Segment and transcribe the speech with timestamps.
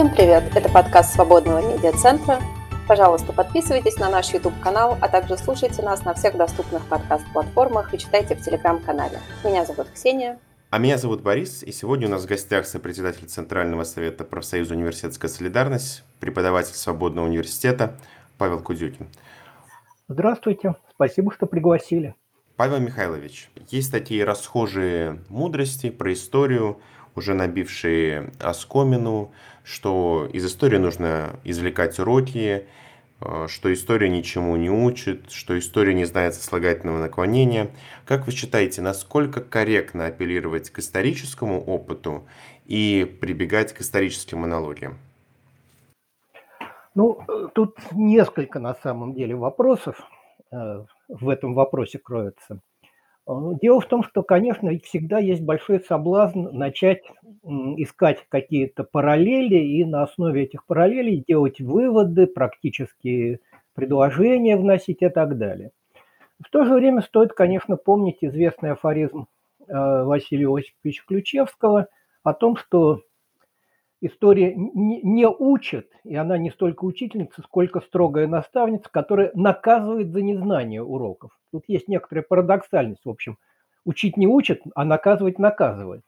[0.00, 0.56] Всем привет!
[0.56, 2.40] Это подкаст Свободного медиацентра.
[2.88, 8.34] Пожалуйста, подписывайтесь на наш YouTube-канал, а также слушайте нас на всех доступных подкаст-платформах и читайте
[8.34, 9.18] в Телеграм-канале.
[9.44, 10.38] Меня зовут Ксения.
[10.70, 15.30] А меня зовут Борис, и сегодня у нас в гостях сопредседатель Центрального совета профсоюза «Университетская
[15.30, 17.98] солидарность», преподаватель Свободного университета
[18.38, 19.06] Павел Кудюкин.
[20.08, 22.14] Здравствуйте, спасибо, что пригласили.
[22.56, 26.80] Павел Михайлович, есть такие расхожие мудрости про историю,
[27.14, 29.32] уже набившие оскомину,
[29.64, 32.66] что из истории нужно извлекать уроки,
[33.20, 37.70] э, что история ничему не учит, что история не знает сослагательного наклонения.
[38.04, 42.26] Как вы считаете, насколько корректно апеллировать к историческому опыту
[42.66, 44.98] и прибегать к историческим аналогиям?
[46.94, 47.20] Ну,
[47.54, 49.96] тут несколько на самом деле вопросов
[50.52, 52.60] э, в этом вопросе кроется.
[53.32, 57.02] Ну, дело в том, что, конечно, всегда есть большой соблазн начать
[57.76, 63.38] искать какие-то параллели и на основе этих параллелей делать выводы, практические
[63.74, 65.70] предложения вносить и так далее.
[66.44, 69.26] В то же время стоит, конечно, помнить известный афоризм
[69.60, 71.86] э, Василия Осиповича Ключевского
[72.24, 73.02] о том, что
[74.00, 80.82] история не учит, и она не столько учительница, сколько строгая наставница, которая наказывает за незнание
[80.82, 81.38] уроков.
[81.52, 83.38] Тут есть некоторая парадоксальность, в общем.
[83.84, 86.02] Учить не учат, а наказывать наказывает.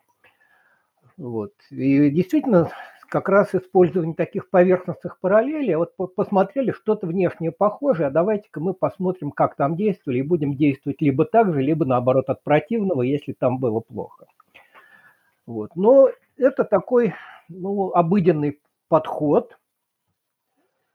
[1.16, 1.52] Вот.
[1.70, 2.70] И действительно,
[3.08, 9.30] как раз использование таких поверхностных параллелей, вот посмотрели что-то внешнее похожее, а давайте-ка мы посмотрим,
[9.30, 13.58] как там действовали, и будем действовать либо так же, либо наоборот от противного, если там
[13.58, 14.26] было плохо.
[15.46, 15.76] Вот.
[15.76, 17.14] Но это такой
[17.60, 19.58] ну, обыденный подход.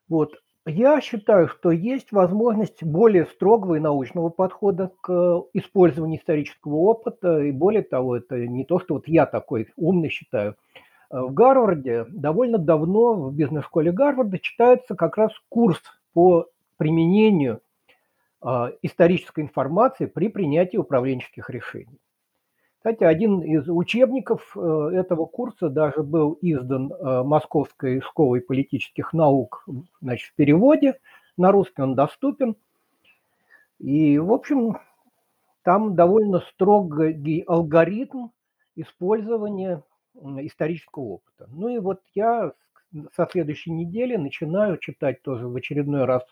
[0.10, 0.36] Вот.
[0.66, 7.40] Я считаю, что есть возможность более строгого и научного подхода к использованию исторического опыта.
[7.40, 10.56] И более того, это не то, что вот я такой умный считаю.
[11.10, 15.82] В Гарварде довольно давно в бизнес-школе Гарварда читается как раз курс
[16.14, 17.62] по применению
[18.42, 22.00] а, исторической информации при принятии управленческих решений.
[22.88, 29.66] Кстати, один из учебников э, этого курса даже был издан э, Московской школой политических наук
[30.00, 30.98] значит, в переводе.
[31.36, 32.56] На русский он доступен.
[33.78, 34.78] И, в общем,
[35.64, 38.28] там довольно строгий алгоритм
[38.78, 39.84] использования
[40.16, 41.50] исторического опыта.
[41.50, 42.54] Ну и вот я
[43.18, 46.24] со следующей недели начинаю читать тоже в очередной раз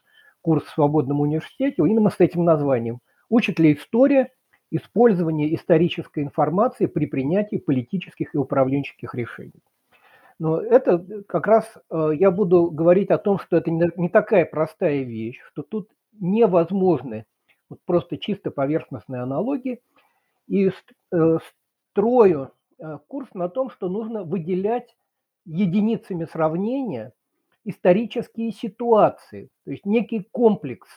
[0.41, 3.01] курс в свободном университете именно с этим названием.
[3.27, 4.29] Учит ли история
[4.75, 9.63] использование исторической информации при принятии политических и управленческих решений.
[10.37, 15.03] Но это как раз э, я буду говорить о том, что это не такая простая
[15.03, 17.25] вещь, что тут невозможны
[17.69, 19.81] вот просто чисто поверхностные аналогии.
[20.47, 21.37] И э,
[21.91, 24.95] строю э, курс на том, что нужно выделять
[25.45, 27.13] единицами сравнения
[27.63, 30.87] исторические ситуации, то есть некий комплекс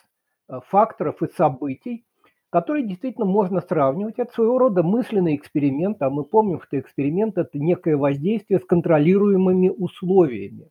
[0.67, 2.03] факторов и событий,
[2.49, 4.15] которые действительно можно сравнивать.
[4.17, 9.69] Это своего рода мысленный эксперимент, а мы помним, что эксперимент– это некое воздействие с контролируемыми
[9.69, 10.69] условиями.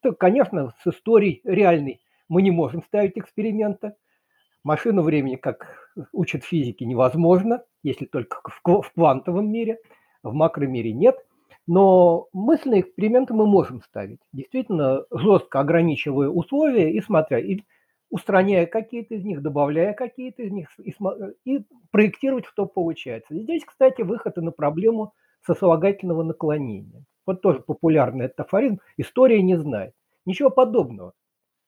[0.00, 3.96] То, конечно, с историей реальной мы не можем ставить эксперимента.
[4.62, 9.78] Машину времени, как учат физики, невозможно, если только в квантовом мире,
[10.22, 11.16] в макромире нет.
[11.66, 17.40] Но мысленные эксперименты мы можем ставить, действительно жестко ограничивая условия и смотря.
[18.10, 20.94] Устраняя какие-то из них, добавляя какие-то из них и,
[21.44, 23.34] и проектировать, что получается.
[23.34, 27.04] Здесь, кстати, выход и на проблему сослагательного наклонения.
[27.26, 28.80] Вот тоже популярный этот афоризм.
[28.96, 29.94] История не знает.
[30.24, 31.12] Ничего подобного.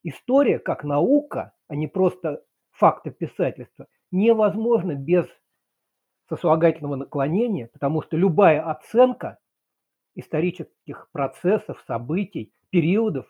[0.03, 5.27] История как наука, а не просто факты писательства, невозможно без
[6.29, 9.39] сослагательного наклонения, потому что любая оценка
[10.15, 13.27] исторических процессов, событий, периодов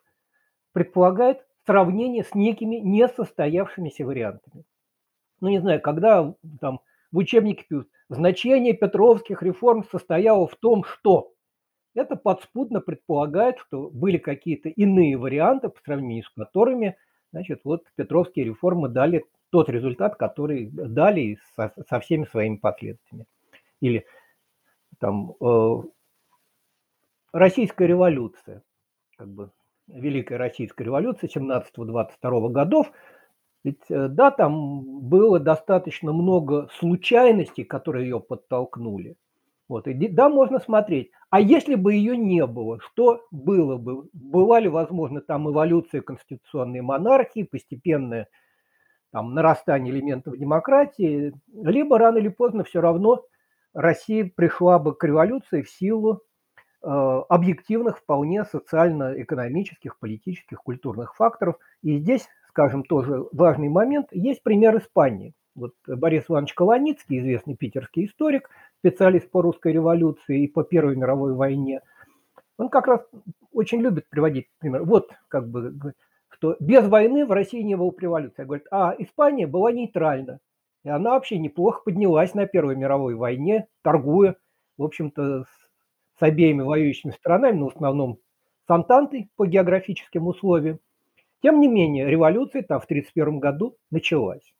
[0.73, 4.65] предполагает сравнение с некими несостоявшимися вариантами.
[5.41, 6.81] Ну, не знаю, когда там
[7.13, 11.33] в учебнике пишут, значение петровских реформ состояло в том, что
[11.95, 16.97] это подспудно предполагает, что были какие-то иные варианты, по сравнению с которыми,
[17.33, 23.27] значит, вот петровские реформы дали тот результат, который дали со, со всеми своими последствиями.
[23.81, 24.07] Или
[24.99, 25.83] там э,
[27.33, 28.63] российская революция,
[29.17, 29.51] как бы
[29.95, 32.91] Великой Российской революции 17-22 годов,
[33.63, 39.17] ведь э, да, там было достаточно много случайностей, которые ее подтолкнули.
[39.69, 41.13] Вот, и да, можно смотреть.
[41.29, 44.09] А если бы ее не было, что было бы?
[44.13, 48.29] Была ли, возможно, там эволюция конституционной монархии, постепенное
[49.13, 53.25] там, нарастание элементов демократии, либо рано или поздно все равно
[53.73, 56.23] Россия пришла бы к революции в силу
[56.83, 61.59] объективных вполне социально-экономических, политических, культурных факторов.
[61.83, 65.35] И здесь, скажем, тоже важный момент, есть пример Испании.
[65.55, 68.49] Вот Борис Иванович Колоницкий, известный питерский историк,
[68.79, 71.83] специалист по русской революции и по Первой мировой войне,
[72.57, 73.01] он как раз
[73.53, 74.85] очень любит приводить пример.
[74.85, 75.95] Вот как бы
[76.29, 78.45] что без войны в России не было революции.
[78.45, 80.39] Говорит, а Испания была нейтральна.
[80.85, 84.37] И она вообще неплохо поднялась на Первой мировой войне, торгуя,
[84.79, 85.45] в общем-то,
[86.21, 88.19] с обеими воюющими странами, но в основном
[88.67, 90.79] с Антантой по географическим условиям.
[91.43, 94.55] Тем не менее, революция там в 1931 году началась.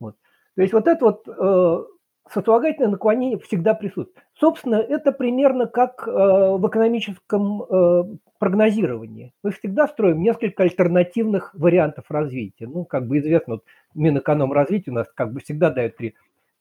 [0.00, 0.16] Вот.
[0.56, 1.84] То есть вот это вот э,
[2.32, 4.16] сослагательное наклонение всегда присутствует.
[4.40, 8.04] Собственно, это примерно как э, в экономическом э,
[8.38, 9.34] прогнозировании.
[9.42, 12.66] Мы всегда строим несколько альтернативных вариантов развития.
[12.66, 13.64] Ну, как бы известно, вот
[13.94, 16.14] Минэкономразвитие у нас как бы всегда дает три.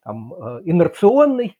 [0.03, 1.57] Там, э, инерционный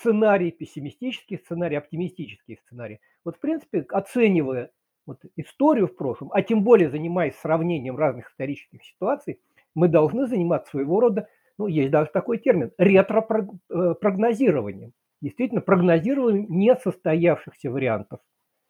[0.00, 3.00] сценарий, пессимистический сценарий, оптимистический сценарий.
[3.24, 4.70] Вот, в принципе, оценивая
[5.06, 9.40] вот историю в прошлом, а тем более занимаясь сравнением разных исторических ситуаций,
[9.74, 11.28] мы должны заниматься своего рода
[11.60, 14.92] ну, есть даже такой термин, ретро-прогнозирование.
[15.20, 18.20] Действительно, прогнозирование несостоявшихся вариантов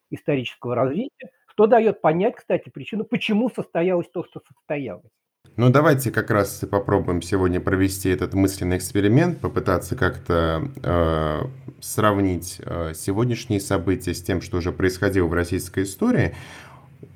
[0.09, 5.09] исторического развития, что дает понять, кстати, причину, почему состоялось то, что состоялось.
[5.57, 11.41] Ну, давайте как раз попробуем сегодня провести этот мысленный эксперимент, попытаться как-то э,
[11.81, 16.33] сравнить э, сегодняшние события с тем, что уже происходило в российской истории.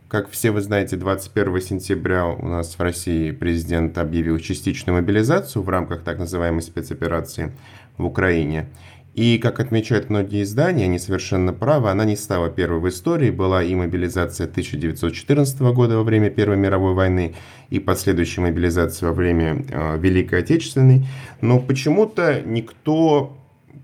[0.10, 5.70] Как все вы знаете, 21 сентября у нас в России президент объявил частичную мобилизацию в
[5.70, 7.54] рамках так называемой спецоперации
[7.98, 8.68] в Украине.
[9.16, 13.64] И, как отмечают многие издания, они совершенно правы, она не стала первой в истории, была
[13.64, 17.34] и мобилизация 1914 года во время Первой мировой войны,
[17.70, 21.08] и последующая мобилизация во время э, Великой Отечественной.
[21.40, 23.38] Но почему-то никто,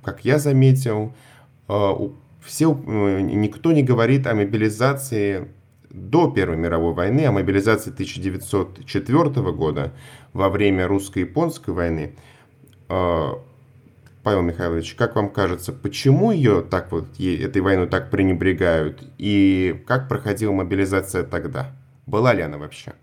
[0.04, 1.14] как я заметил,
[1.70, 1.92] э,
[2.44, 5.48] все, э, никто не говорит о мобилизации
[5.90, 9.94] до Первой мировой войны, о мобилизации 1904 года
[10.34, 12.16] во время русско-японской войны.
[12.90, 13.42] А,
[14.24, 19.04] Павел Михайлович, как вам кажется, почему ее так вот, этой войну так пренебрегают?
[19.18, 21.72] И как проходила мобилизация тогда?
[22.06, 22.94] Была ли она вообще?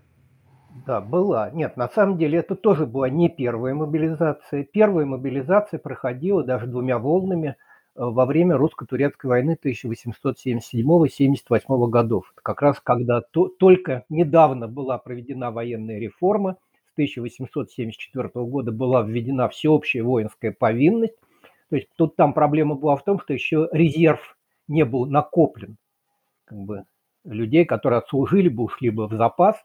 [0.85, 1.49] Да, была.
[1.51, 4.63] Нет, на самом деле это тоже была не первая мобилизация.
[4.63, 7.55] Первая мобилизация проходила даже двумя волнами–
[7.99, 12.33] Э, во время русско-турецкой войны 1877-78 годов.
[12.41, 16.55] Как раз когда то, только недавно была проведена военная реформа,
[16.99, 21.15] 1874 года была введена всеобщая воинская повинность.
[21.69, 24.37] То есть тут там проблема была в том, что еще резерв
[24.67, 25.77] не был накоплен.
[26.43, 26.83] Как бы
[27.23, 29.55] людей, которые отслужили бы, ушли бы в запас.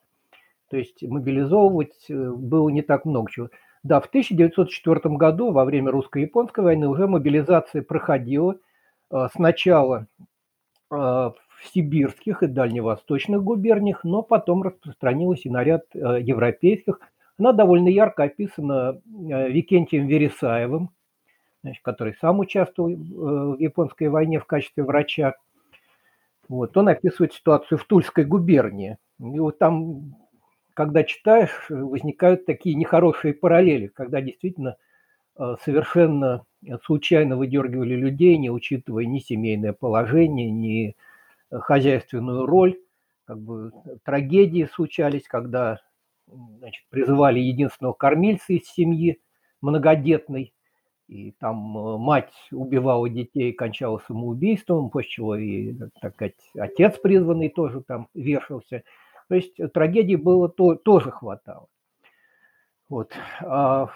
[0.71, 3.49] То есть мобилизовывать э, было не так много чего.
[3.83, 8.57] Да, в 1904 году, во время русско-японской войны, уже мобилизация проходила
[9.11, 10.07] э, сначала
[10.91, 11.35] э, в
[11.73, 17.01] сибирских и дальневосточных губерниях, но потом распространилась и на ряд европейских.
[17.39, 20.91] Она довольно ярко описана Викентием Вересаевым,
[21.63, 25.35] значит, который сам участвовал в японской войне в качестве врача.
[26.49, 28.99] Вот, он описывает ситуацию в Тульской губернии.
[29.19, 30.15] И вот там
[30.75, 34.77] когда читаешь, возникают такие нехорошие параллели, когда действительно
[35.39, 36.45] э, совершенно
[36.85, 40.97] случайно выдергивали людей, не учитывая ни семейное положение, ни
[41.51, 42.77] хозяйственную роль.
[43.27, 43.71] Как бы
[44.05, 45.81] трагедии случались, когда
[46.59, 49.21] значит, призывали единственного кормильца из семьи,
[49.61, 50.55] многодетной,
[51.09, 57.49] и там э, мать убивала детей, кончала самоубийством, после чего и, так сказать, отец призванный
[57.49, 58.83] тоже там вешался–
[59.29, 61.69] то есть трагедий было то, тоже хватало.
[62.89, 63.13] Вот.
[63.41, 63.95] А в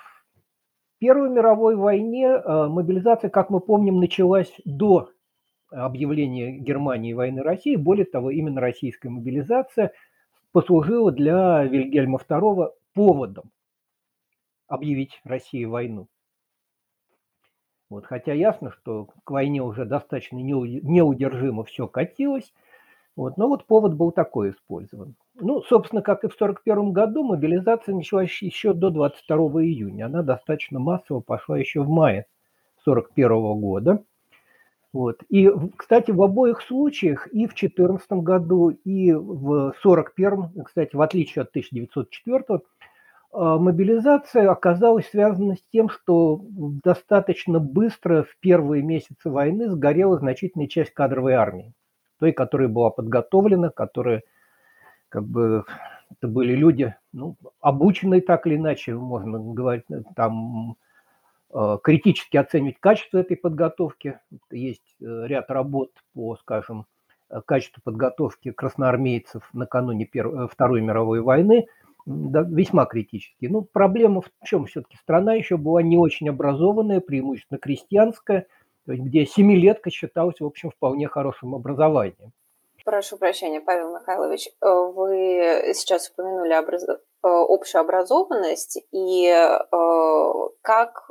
[0.99, 5.11] Первой мировой войне а, мобилизация, как мы помним, началась до
[5.71, 7.76] объявления Германии войны России.
[7.76, 9.92] Более того, именно российская мобилизация
[10.52, 13.50] послужила для Вильгельма II поводом
[14.67, 16.09] объявить России войну.
[17.90, 22.52] Вот, хотя ясно, что к войне уже достаточно неудержимо все катилось–
[23.19, 23.37] вот.
[23.37, 25.17] Но вот повод был такой использован.
[25.35, 30.07] Ну, собственно, как и в 1941 году, мобилизация началась еще до 22 июня.
[30.07, 32.26] Она достаточно массово пошла еще в мае
[32.85, 34.05] 1941 года.
[34.92, 35.23] Вот.
[35.28, 41.42] И, кстати, в обоих случаях, и в 2014 году, и в 1941, кстати, в отличие
[41.42, 42.61] от 1904,
[43.30, 46.40] а, мобилизация оказалась связана с тем, что
[46.83, 51.75] достаточно быстро в первые месяцы войны сгорела значительная часть кадровой армии
[52.18, 54.23] той, которая была подготовлена, которые
[55.09, 55.64] как бы
[56.11, 59.85] это были люди, ну, обученные так или иначе, можно говорить,
[60.16, 60.75] там э,
[61.83, 64.21] критически оценивать качество этой подготовки.
[64.50, 66.87] Есть э, ряд работ по, скажем,
[67.47, 71.67] качеству подготовки красноармейцев накануне Первой, Второй мировой войны,
[72.07, 73.50] да, весьма критические.
[73.50, 78.47] Ну, проблема в чем все-таки страна еще была не очень образованная, преимущественно крестьянская,
[78.87, 82.33] где семилетка считалась, в общем, вполне хорошим образованием.
[82.85, 86.87] Прошу прощения, Павел Михайлович, вы сейчас упомянули образ...
[87.75, 89.31] образованность, и
[90.62, 91.09] как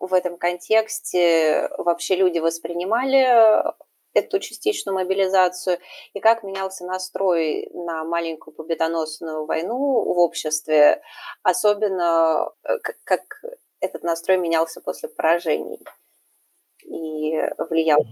[0.00, 3.62] в этом контексте вообще люди воспринимали
[4.14, 5.78] эту частичную мобилизацию
[6.14, 11.00] и как менялся настрой на маленькую победоносную войну в обществе,
[11.42, 13.20] особенно э, как
[13.80, 15.80] этот настрой менялся после поражений
[16.84, 17.38] и
[17.70, 18.04] влиял.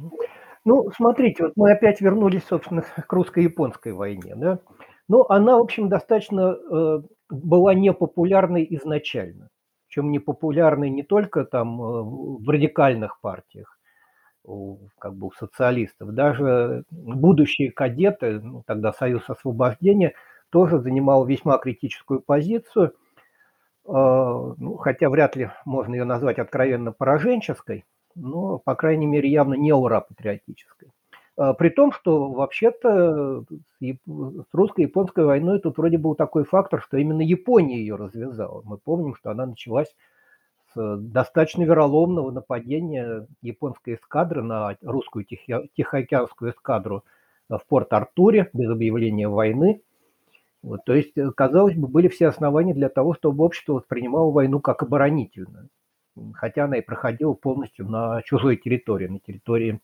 [0.64, 4.58] Ну, смотрите, вот мы опять вернулись, собственно, к русско-японской войне, да.
[5.08, 9.48] Но ну, она, в общем, достаточно э, была непопулярной изначально.
[9.96, 13.78] Причем непопулярной не только там э, в радикальных партиях,
[14.98, 16.12] как бы у социалистов.
[16.12, 20.12] Даже будущие кадеты, ну, тогда Союз освобождения,
[20.50, 22.92] тоже занимал весьма критическую позицию,
[23.88, 29.54] а, ну, хотя вряд ли можно ее назвать откровенно пораженческой, но, по крайней мере, явно
[29.54, 30.90] не ура-патриотической.
[30.90, 30.95] А,
[31.36, 33.44] при том, что вообще-то
[33.80, 38.62] с русско-японской войной тут вроде был такой фактор, что именно Япония ее развязала.
[38.64, 39.94] Мы помним, что она началась
[40.76, 47.04] Э, достаточно вероломного нападения японской эскадры на русскую Тихоокеанскую эскадру
[47.48, 49.80] в Порт-Артуре без объявления войны.
[50.62, 54.60] Вот, то есть, э, казалось бы, были все основания для того, чтобы общество воспринимало войну
[54.60, 55.68] как оборонительную,
[56.34, 59.80] хотя она и проходила полностью на чужой территории, на территории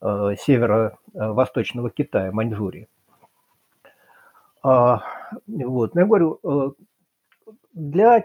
[0.00, 2.88] северо-восточного Китая, Маньчжурии.
[4.62, 5.02] А,
[5.46, 6.70] вот, но я говорю, э,
[7.72, 8.24] для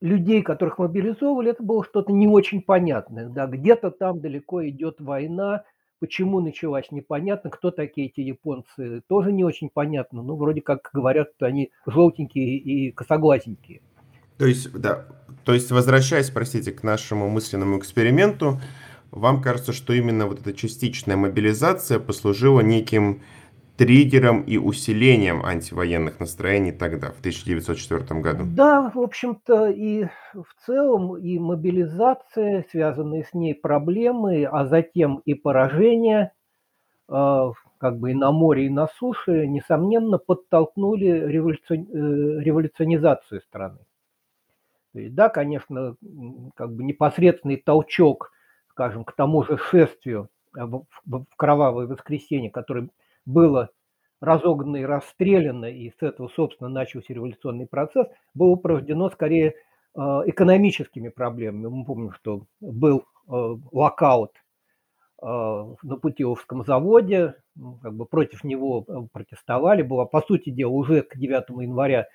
[0.00, 3.28] людей, которых мобилизовывали, это было что-то не очень понятное.
[3.28, 5.64] Да, где-то там далеко идет война,
[6.00, 10.22] почему началась непонятно, кто такие эти японцы, тоже не очень понятно.
[10.22, 13.80] Ну, вроде как говорят, что они желтенькие и косоглазенькие.
[14.36, 15.06] То есть, да,
[15.44, 18.60] то есть, возвращаясь, простите, к нашему мысленному эксперименту,
[19.14, 23.22] вам кажется, что именно вот эта частичная мобилизация послужила неким
[23.76, 28.44] триггером и усилением антивоенных настроений тогда, в 1904 году.
[28.46, 35.34] Да, в общем-то, и в целом и мобилизация, связанные с ней проблемы, а затем и
[35.34, 36.32] поражение,
[37.08, 41.74] а, как бы и на море, и на суше, несомненно, подтолкнули революци...
[41.74, 43.78] Э, революционизацию страны.
[44.92, 45.96] Да, конечно,
[46.54, 48.30] как бы непосредственный толчок,
[48.74, 50.84] скажем, к тому же шествию в
[51.36, 52.90] кровавое воскресенье, который
[53.24, 53.70] было
[54.20, 59.54] разогнано и расстреляно, и с этого, собственно, начался революционный процесс, было порождено скорее
[59.94, 61.66] э, экономическими проблемами.
[61.66, 63.32] Мы помним, что был э,
[63.72, 64.32] локаут
[65.22, 69.82] э, на Путиловском заводе, ну, как бы против него протестовали.
[69.82, 72.06] Была, по сути дела, уже к 9 января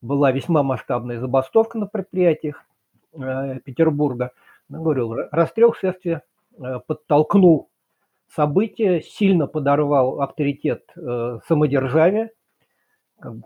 [0.00, 2.64] была весьма масштабная забастовка на предприятиях
[3.12, 4.32] Петербурга.
[4.68, 6.22] Говорю, расстрел следствия
[6.86, 7.70] подтолкнул
[8.34, 12.30] событие сильно подорвал авторитет э, самодержавия,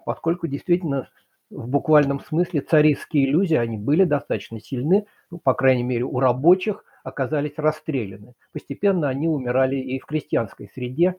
[0.04, 1.08] поскольку действительно
[1.50, 6.84] в буквальном смысле царистские иллюзии, они были достаточно сильны, ну, по крайней мере, у рабочих
[7.04, 8.34] оказались расстреляны.
[8.52, 11.16] Постепенно они умирали и в крестьянской среде,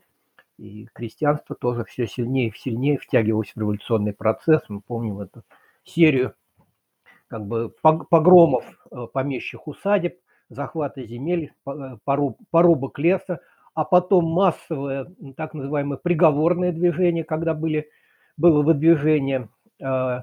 [0.57, 4.62] и крестьянство тоже все сильнее и сильнее втягивалось в революционный процесс.
[4.69, 5.43] Мы помним эту
[5.83, 6.33] серию
[7.27, 10.18] как бы погромов э, помещих усадеб,
[10.50, 11.98] захвата земель, э,
[12.51, 13.39] порубок леса,
[13.74, 17.89] а потом массовое так называемое приговорное движение, когда были,
[18.38, 19.50] было выдвижение
[19.82, 20.22] э,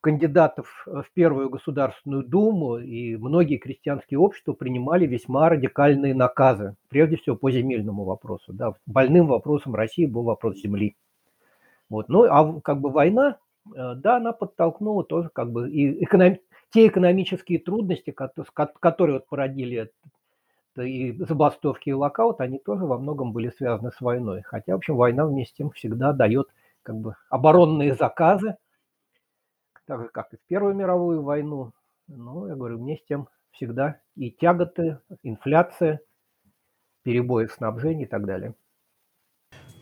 [0.00, 7.36] кандидатов в Первую Государственную Думу, и многие крестьянские общества принимали весьма радикальные наказы, прежде всего
[7.36, 8.52] по земельному вопросу.
[8.52, 8.74] Да.
[8.86, 10.96] Больным вопросом России был вопрос земли.
[11.90, 12.08] Вот.
[12.08, 13.38] Ну, а как бы война,
[13.74, 16.38] да, она подтолкнула тоже как бы и эконом...
[16.70, 19.90] те экономические трудности, которые вот породили
[20.76, 24.42] и забастовки и локаут, они тоже во многом были связаны с войной.
[24.42, 26.48] Хотя, в общем, война вместе с тем всегда дает
[26.82, 28.56] как бы оборонные заказы,
[29.86, 31.72] так же, как и в Первую мировую войну.
[32.08, 36.00] Но, я говорю, вместе с тем всегда и тяготы, инфляция,
[37.02, 38.54] перебои в снабжении и так далее.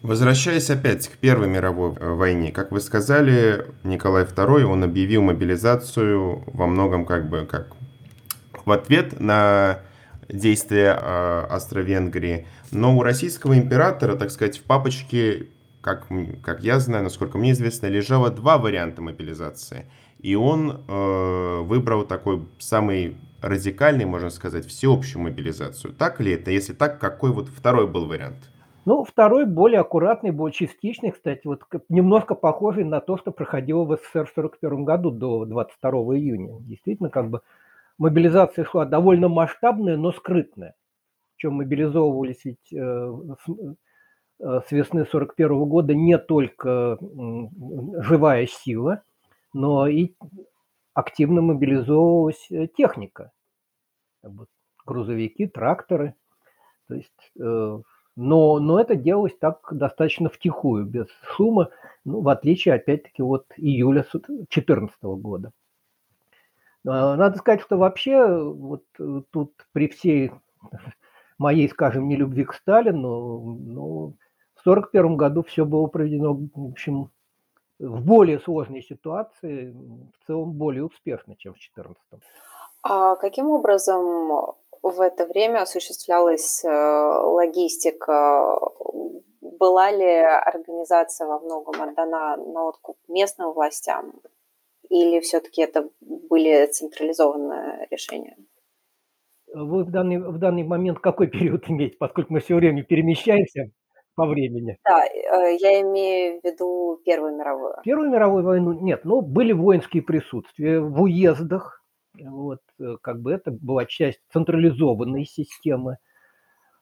[0.04, 6.44] Возвращаясь опять к Первой мировой э, войне, как вы сказали, Николай II, он объявил мобилизацию
[6.46, 7.68] во многом как бы как
[8.66, 9.78] в ответ на
[10.28, 12.46] действия э, Австро-Венгрии.
[12.70, 15.46] Но у российского императора, так сказать, в папочке
[15.80, 16.06] как,
[16.42, 19.86] как я знаю, насколько мне известно, лежало два варианта мобилизации.
[20.18, 25.94] И он э, выбрал такой самый радикальный, можно сказать, всеобщую мобилизацию.
[25.94, 26.50] Так ли это?
[26.50, 28.50] Если так, какой вот второй был вариант?
[28.86, 33.96] Ну, второй более аккуратный, более частичный, кстати, вот немножко похожий на то, что проходило в
[33.96, 36.60] СССР в 1941 году до 22 июня.
[36.60, 37.40] Действительно, как бы
[37.96, 40.74] мобилизация шла довольно масштабная, но скрытная.
[41.34, 46.98] Причем мобилизовывались ведь э, с, э, с весны 1941 года не только
[48.02, 49.02] живая сила,
[49.54, 50.14] но и
[50.92, 53.32] активно мобилизовывалась э, техника.
[54.84, 56.14] Грузовики, тракторы.
[56.86, 57.32] То есть
[58.16, 61.70] но, но это делалось так достаточно втихую, без шума,
[62.04, 65.52] ну, в отличие, опять-таки, от июля 2014 года.
[66.86, 68.84] А, надо сказать, что вообще вот
[69.30, 70.32] тут при всей
[71.38, 74.16] моей, скажем, нелюбви к Сталину, ну,
[74.54, 77.10] в 1941 году все было проведено, в общем,
[77.78, 82.00] в более сложной ситуации, в целом более успешно, чем в 2014.
[82.82, 84.52] А каким образом
[84.84, 88.58] в это время осуществлялась э, логистика?
[89.40, 94.12] Была ли организация во многом отдана на откуп местным властям?
[94.90, 98.36] Или все-таки это были централизованные решения?
[99.54, 103.70] Вы в данный, в данный момент какой период имеете, поскольку мы все время перемещаемся
[104.14, 104.76] по времени?
[104.84, 107.76] Да, э, я имею в виду Первую мировую.
[107.84, 111.83] Первую мировую войну нет, но были воинские присутствия в уездах,
[112.18, 115.98] вот, э, как бы это была часть централизованной системы.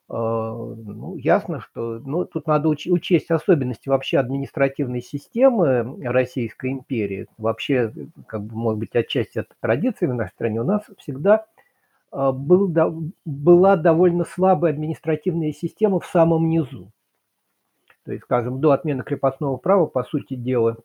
[0.08, 7.26] А, ну, ясно, что ну, тут надо уч- учесть особенности вообще административной системы Российской империи.
[7.38, 7.92] Вообще,
[8.26, 10.60] как бы, может быть, отчасти это традиция в нашей стране.
[10.60, 11.46] У нас всегда
[12.10, 12.68] а, был,
[13.24, 16.92] была довольно слабая административная система в самом низу.
[18.04, 20.76] То есть, скажем, до отмены крепостного права, по сути дела,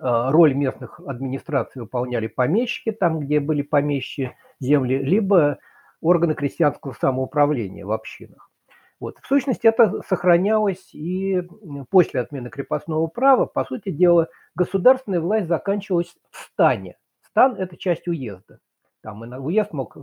[0.00, 5.58] роль местных администраций выполняли помещики, там, где были помещи земли, либо
[6.00, 8.50] органы крестьянского самоуправления в общинах.
[8.98, 9.18] Вот.
[9.22, 11.42] В сущности, это сохранялось и
[11.88, 13.46] после отмены крепостного права.
[13.46, 16.96] По сути дела, государственная власть заканчивалась в стане.
[17.22, 18.58] Стан– это часть уезда.
[19.02, 19.96] Там уезд мог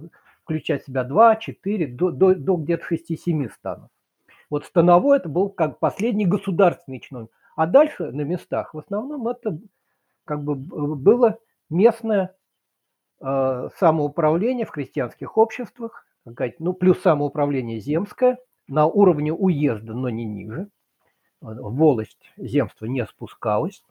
[0.43, 3.89] включать в себя 2, 4, до, до, до где-то 6-7 станов.
[4.49, 7.31] Вот становой– это был как последний государственный чиновник.
[7.55, 9.60] А дальше на местах в основном это
[10.27, 12.35] как бы было местное
[13.21, 16.05] э, самоуправление в крестьянских обществах,
[16.59, 18.37] ну, плюс самоуправление земское
[18.67, 20.67] на уровне уезда, но не ниже.
[21.39, 23.81] Волость земства не спускалась.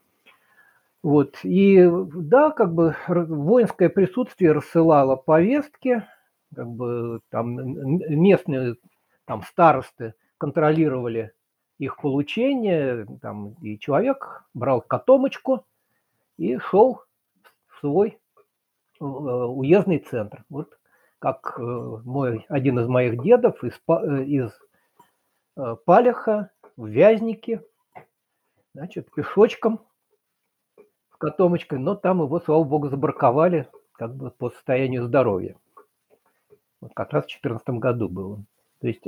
[1.03, 1.37] Вот.
[1.44, 6.05] И да, как бы воинское присутствие рассылало повестки,
[6.55, 8.75] как бы там местные
[9.25, 11.33] там старосты контролировали
[11.79, 15.64] их получение, там, и человек брал котомочку–
[16.37, 17.03] и шел
[17.68, 18.18] в свой
[19.01, 20.44] э, уездный центр.
[20.49, 20.79] Вот
[21.18, 24.53] как э, мой, один из моих дедов из, э, из
[25.85, 27.62] Палеха в Вязнике,
[28.75, 29.81] значит, пешочком
[31.12, 35.57] с котомочкой, но там его, слава богу, забраковали как бы по состоянию здоровья.
[36.83, 38.44] Вот как раз в 2014 году было.
[38.81, 39.07] То есть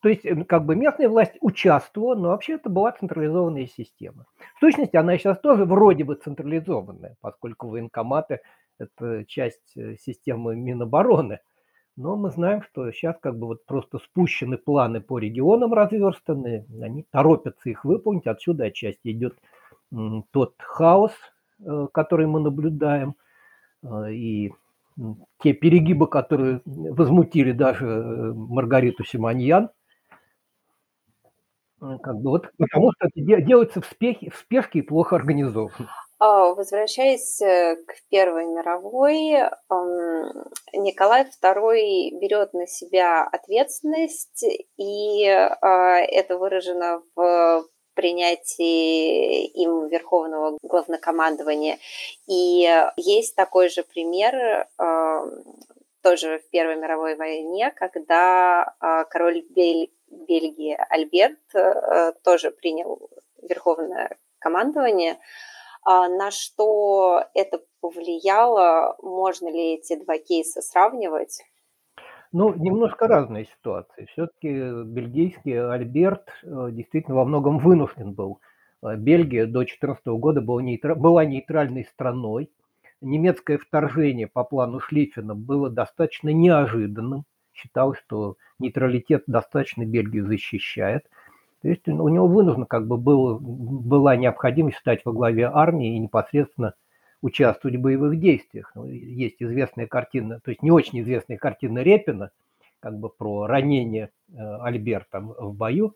[0.00, 4.24] то есть, как бы местная власть участвовала, но вообще это была централизованная система.
[4.56, 8.40] В сущности, она сейчас тоже вроде бы централизованная, поскольку военкоматы–
[8.78, 11.40] это часть э, системы Минобороны.
[11.96, 17.04] Но мы знаем, что сейчас как бы вот просто спущены планы по регионам разверстаны, они
[17.10, 19.36] торопятся их выполнить, отсюда отчасти идет
[20.30, 21.12] тот хаос,
[21.60, 23.16] э, который мы наблюдаем,
[23.82, 24.52] э, и
[25.42, 29.70] те перегибы, которые возмутили даже э, Маргариту Симоньян,
[31.80, 35.88] э, как бы вот потому что это делается в спешке, в спешке и плохо организовано.
[36.20, 39.48] А, возвращаясь э, к Первой мировой,
[40.72, 44.44] Николай II берет на себя ответственность,
[44.76, 47.64] и это выражено в
[47.98, 51.78] принятии им Верховного Главнокомандования.
[52.28, 55.44] И есть такой же пример эм,
[56.00, 59.90] тоже в Первой мировой войне, когда э, король Бель...
[60.10, 63.10] Бельгии Альберт э, тоже принял
[63.42, 65.18] Верховное командование.
[65.82, 68.96] А на что это повлияло?
[69.02, 71.42] Можно ли эти два кейса сравнивать?
[72.32, 74.06] Ну, немножко разные ситуации.
[74.12, 74.48] Все-таки
[74.84, 78.40] бельгийский Альберт э, действительно во многом вынужден был.
[78.82, 80.94] Э, Бельгия до 2014 года была, нейтра...
[80.94, 82.50] была нейтральной страной.
[83.00, 87.24] Немецкое вторжение по плану Шлиффена было достаточно неожиданным.
[87.54, 91.08] Считал, что нейтралитет достаточно Бельгию защищает.
[91.62, 95.98] То есть у него вынуждено как бы был, была необходимость стать во главе армии и
[95.98, 96.74] непосредственно
[97.20, 98.70] участвовать в боевых действиях.
[98.74, 102.30] Ну, есть известная картина, то есть не очень известная картина Репина,
[102.80, 105.94] как бы про ранение э, Альберта в бою.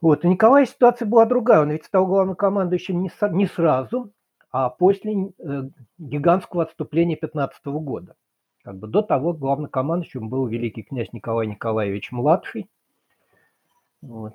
[0.00, 0.24] Вот.
[0.24, 1.62] У Николая ситуация была другая.
[1.62, 4.12] Он ведь стал главнокомандующим не, не сразу,
[4.50, 5.62] а после э,
[5.98, 8.14] гигантского отступления 15 года.
[8.62, 12.68] Как бы до того главнокомандующим был великий князь Николай Николаевич Младший.
[14.00, 14.34] Вот.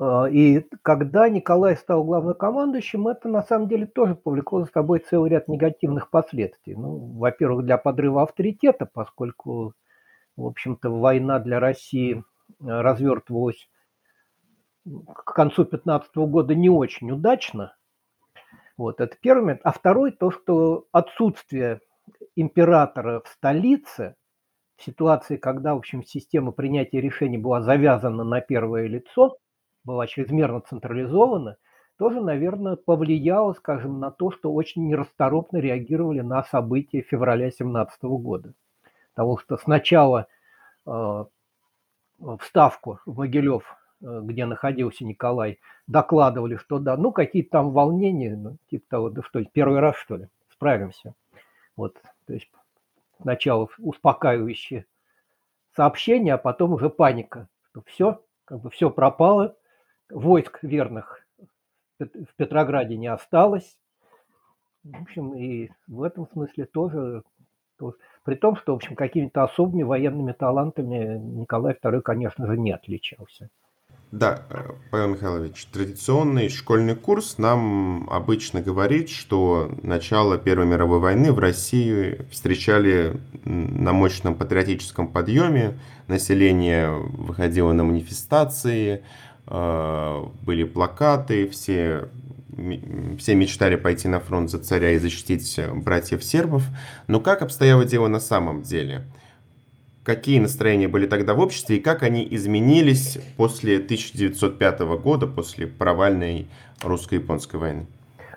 [0.00, 5.30] А, и когда Николай стал главнокомандующим, это на самом деле тоже повлекло за собой целый
[5.30, 6.74] ряд негативных последствий.
[6.74, 9.74] Ну, во-первых, для подрыва авторитета, поскольку,
[10.36, 12.22] в общем-то, война для России э,
[12.60, 13.68] развертывалась
[14.86, 17.76] к концу 15 года не очень удачно.
[18.78, 19.60] Вот, это первый момент.
[19.64, 21.80] А второй, то, что отсутствие
[22.34, 24.14] императора в столице,
[24.78, 29.36] в ситуации, когда, в общем, система принятия решений была завязана на первое лицо–
[29.84, 31.56] была чрезмерно централизована,
[31.98, 38.54] тоже, наверное, повлияло, скажем, на то, что очень нерасторопно реагировали на события февраля 2017 года.
[39.14, 40.26] Потому что сначала
[40.86, 41.28] э, в
[42.42, 43.64] Ставку, в Могилев,
[44.02, 49.22] э, где находился Николай, докладывали, что да, ну какие-то там волнения, ну, типа того, да
[49.22, 51.14] что, первый раз что ли, справимся.
[51.76, 52.50] Вот, то есть
[53.20, 54.86] сначала успокаивающие
[55.74, 59.56] сообщения, а потом уже паника, что все, как бы все пропало,
[60.10, 61.26] войск верных
[61.98, 63.76] в Петрограде не осталось.
[64.82, 67.22] В общем, и в этом смысле тоже,
[67.78, 72.72] тоже при том, что, в общем, какими-то особыми военными талантами Николай II, конечно же, не
[72.72, 73.50] отличался.
[74.12, 74.42] Да,
[74.90, 82.20] Павел Михайлович, традиционный школьный курс нам обычно говорит, что начало Первой мировой войны в России
[82.28, 89.04] встречали на мощном патриотическом подъеме, население выходило на манифестации,
[89.50, 92.08] были плакаты, все,
[93.18, 96.62] все мечтали пойти на фронт за царя и защитить братьев сербов.
[97.08, 99.06] Но как обстояло дело на самом деле?
[100.04, 106.48] Какие настроения были тогда в обществе и как они изменились после 1905 года, после провальной
[106.82, 107.86] русско-японской войны?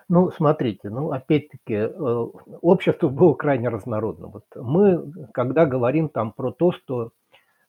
[0.10, 2.28] Ну, смотрите, ну, опять-таки, э,
[2.62, 4.32] общество было крайне разнородным.
[4.32, 7.10] Вот мы, когда говорим там про то, что э,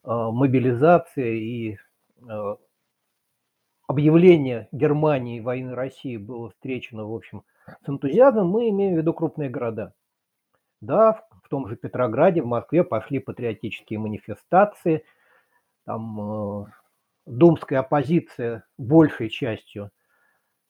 [0.02, 1.76] мобилизация и
[3.86, 7.42] объявление Германии войны России было встречено, в общем,
[7.84, 9.94] с энтузиазмом, мы имеем в виду крупные города.
[10.80, 15.04] Да, в том же Петрограде, в Москве пошли патриотические манифестации,
[15.86, 16.66] там э,
[17.26, 19.90] думская оппозиция большей частью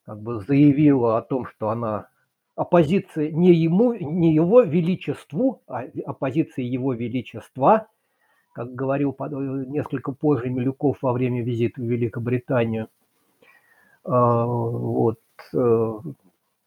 [0.05, 2.09] как бы заявила о том, что она
[2.57, 7.89] оппозиция не ему, не его величеству, а оппозиция его величества,
[8.53, 9.17] как говорил
[9.67, 12.89] несколько позже Милюков во время визита в Великобританию–
[14.11, 15.21] вот,
[15.55, 15.93] э,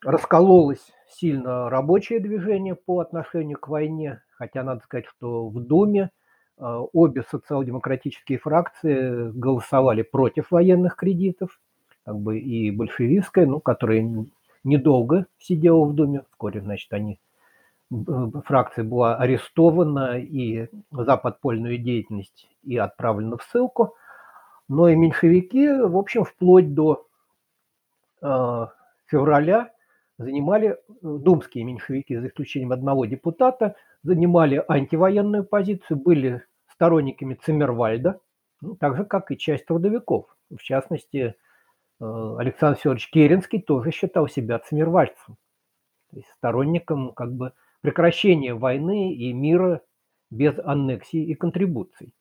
[0.03, 6.11] раскололось сильно рабочее движение по отношению к войне, хотя надо сказать, что в Думе
[6.57, 11.59] а, обе социал-демократические фракции голосовали против военных кредитов,
[12.05, 14.25] как бы и большевистская, ну, которая
[14.63, 17.19] недолго сидела в Думе, вскоре, значит, они
[18.45, 23.95] фракция была арестована и за подпольную деятельность и отправлена в ссылку.
[24.67, 27.07] Но и меньшевики, в общем, вплоть до
[29.07, 29.71] февраля
[30.17, 38.19] занимали, э, думские меньшевики, за исключением одного депутата, занимали антивоенную позицию, были сторонниками Циммервальда,
[38.61, 40.35] ну, так же, как и часть трудовиков.
[40.49, 41.35] В частности,
[41.99, 45.37] э, Александр Федорович Керенский тоже считал себя циммервальцем,
[46.09, 49.81] то есть сторонником как бы прекращения войны и мира
[50.29, 52.13] без аннексий и контрибуций.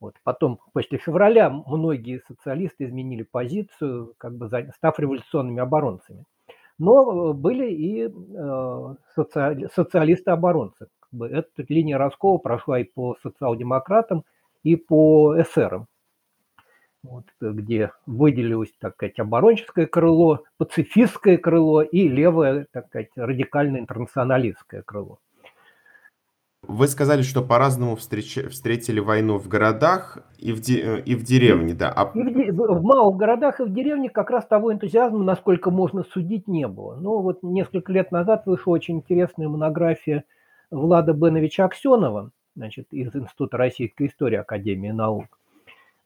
[0.00, 0.16] Вот.
[0.22, 6.24] Потом, после февраля, многие социалисты изменили позицию, как бы став революционными оборонцами.
[6.78, 10.88] Но э, были и э, социали, социалисты-оборонцы.
[11.00, 14.24] Как бы эта линия раскола прошла и по социал-демократам,
[14.62, 15.86] и по эсерам.
[17.02, 24.82] Вот, где выделилось, так сказать, оборонческое крыло, пацифистское крыло и левое, так сказать, радикально интернационалистское
[24.82, 25.18] крыло.
[26.68, 28.38] Вы сказали, что по-разному встреч...
[28.50, 30.80] встретили войну в городах и в, де...
[30.80, 31.92] Э, и в деревне, да.
[31.94, 32.10] А...
[32.14, 32.52] И в, де...
[32.52, 36.96] в малых городах и в деревне как раз того энтузиазма, насколько можно судить, не было.
[36.96, 40.24] Но вот несколько лет назад вышла очень интересная монография
[40.70, 45.38] Влада Беновича Аксенова, значит, из Института российской истории Академии наук.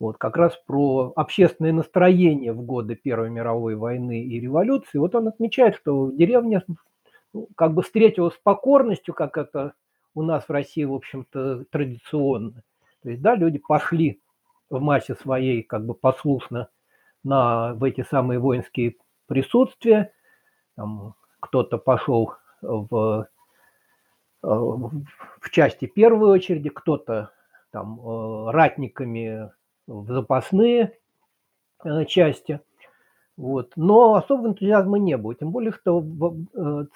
[0.00, 4.98] Вот как раз про общественное настроение в годы Первой мировой войны и революции.
[4.98, 6.62] Вот он отмечает, что в деревне
[7.32, 9.72] ну, как бы встретилась с покорностью, как это
[10.14, 12.62] у нас в России, в общем-то, традиционно.
[13.02, 14.20] То есть, да, люди пошли
[14.70, 16.68] в массе своей как бы послушно
[17.24, 20.12] на, в эти самые воинские присутствия.
[20.76, 23.28] Там кто-то пошел в,
[24.42, 27.30] э, в части первой очереди, кто-то
[27.70, 29.50] там э, ратниками
[29.86, 30.98] в запасные
[31.84, 32.60] э, части.
[33.38, 33.70] Вот.
[33.76, 35.32] Но особого энтузиазма не было.
[35.32, 36.04] Тем более, что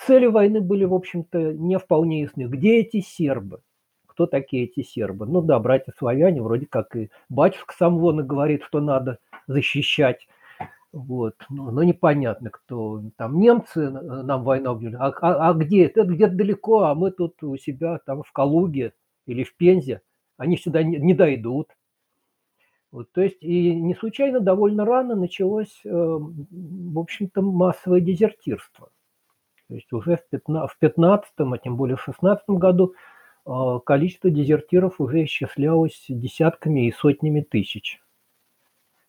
[0.05, 2.42] цели войны были, в общем-то, не вполне ясны.
[2.42, 3.61] Где эти сербы?
[4.07, 5.24] Кто такие эти сербы?
[5.24, 10.26] Ну да, братья-славяне, вроде как и батюшка Самвона говорит, что надо защищать.
[10.92, 11.37] Вот.
[11.48, 14.96] Но, но непонятно, кто там немцы нам войну объявили.
[14.96, 15.85] А, а, а где?
[15.85, 18.94] Это где-то далеко, а мы тут у себя там в Калуге
[19.26, 20.02] или в Пензе.
[20.38, 21.68] Они сюда не, не дойдут.
[22.92, 28.90] Вот, то есть и не случайно довольно рано началось, э, в общем-то, массовое дезертирство.
[29.68, 32.94] То есть уже в 15, а тем более в 16 году
[33.46, 33.50] э,
[33.87, 37.98] количество дезертиров уже исчислялось десятками и сотнями тысяч.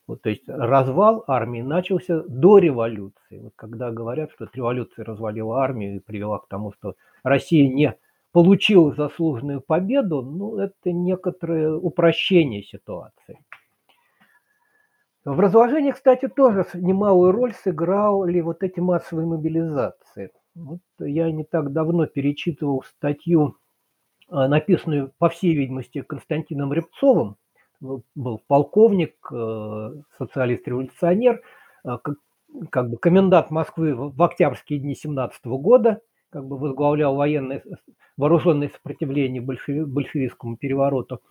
[0.08, 3.40] Вот, то есть развал армии начался до революции.
[3.40, 7.98] Вот когда говорят, что революция развалила армию и привела к тому, что Россия не
[8.32, 13.40] получила заслуженную победу, ну, это некоторое упрощение ситуации.
[15.26, 20.32] В разложении, кстати, тоже немалую роль сыграли вот эти массовые мобилизации.
[20.54, 23.58] Вот я не так давно перечитывал статью,
[24.30, 27.38] а, написанную, по всей видимости, Константином Рябцовым,
[28.16, 31.42] был полковник, э, социалист-революционер,
[31.86, 31.98] э,
[32.70, 37.62] как бы комендант Москвы в октябрьские дни 17 года, как бы возглавлял военное
[38.18, 41.22] вооруженное сопротивление большевистскому перевороту.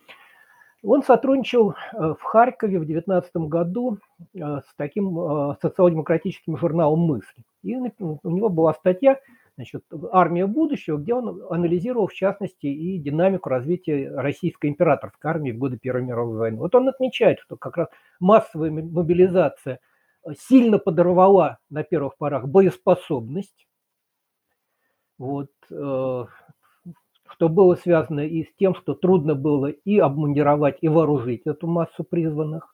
[0.82, 3.98] Он сотрудничал э, в Харькове в 19 году
[4.34, 5.16] с таким
[5.60, 7.42] социал-демократическим журналом «Мысль».
[7.62, 9.18] И у него была статья
[9.56, 15.58] значит, «Армия будущего», где он анализировал, в частности, и динамику развития российской императорской армии в
[15.58, 16.58] годы Первой мировой войны.
[16.58, 19.80] Вот он отмечает, что как раз массовая мобилизация
[20.38, 23.66] сильно подорвала на первых порах боеспособность,
[25.18, 26.24] вот, э,
[27.42, 32.04] что было связано и с тем, что трудно было и обмундировать, и вооружить эту массу
[32.04, 32.72] призванных.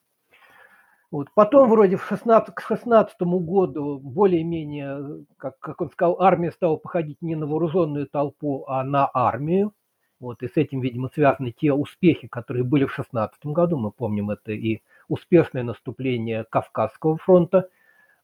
[1.10, 1.28] Вот.
[1.34, 7.16] Потом вроде в 16, к 16 году более-менее, как, как он сказал, армия стала походить
[7.22, 9.72] не на вооруженную толпу, а на армию.
[10.20, 13.78] Вот, и с этим, видимо, связаны те успехи, которые были в 16 году.
[13.78, 17.70] Мы помним это и успешное наступление Кавказского фронта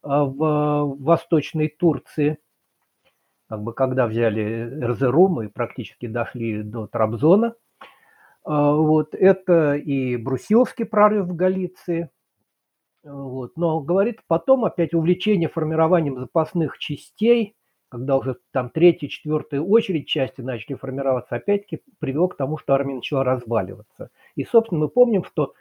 [0.03, 2.37] а, в Восточной Турции.
[3.49, 7.55] Как бы, когда взяли Эрзерум и практически дошли до Трабзона.
[8.45, 12.11] А, вот, это и Брусиловский прорыв в Галиции–
[13.05, 13.57] вот.
[13.57, 17.55] Но говорит, потом опять увлечение формированием запасных частей,
[17.91, 22.95] когда уже там третья, четвертая очередь части начали формироваться, опять-таки привело к тому, что армия
[22.95, 24.11] начала разваливаться.
[24.37, 25.53] И, собственно, мы помним, что,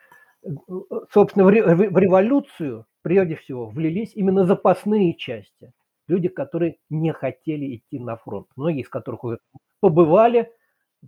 [1.12, 5.74] собственно, в революцию прежде всего влились именно запасные части.
[6.07, 8.47] Люди, которые не хотели идти на фронт.
[8.55, 9.39] Многие из которых уже
[9.79, 10.51] побывали,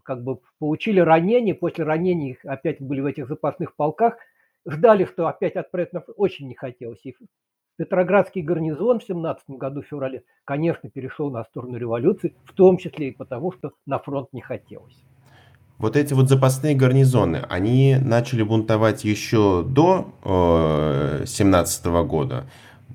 [0.03, 4.17] как бы получили ранения, после ранений опять были в этих запасных полках–
[4.65, 6.99] ждали, что опять отправят на очень не хотелось.
[7.03, 7.15] И
[7.77, 13.09] Петроградский гарнизон в 17 году в феврале, конечно, перешел на сторону революции, в том числе
[13.09, 14.95] и потому, что на фронт не хотелось.
[15.77, 22.45] Вот эти вот запасные гарнизоны, они начали бунтовать еще до э, 17 года,